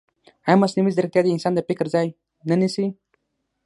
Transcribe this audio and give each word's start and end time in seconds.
ایا 0.47 0.57
مصنوعي 0.61 0.95
ځیرکتیا 0.95 1.21
د 1.23 1.27
انسان 1.33 1.53
د 1.55 1.59
فکر 1.69 1.85
ځای 1.93 2.07
نه 2.49 2.55
نیسي؟ 2.61 2.85